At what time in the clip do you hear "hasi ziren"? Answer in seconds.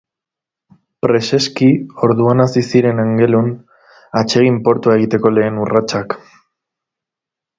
2.45-3.03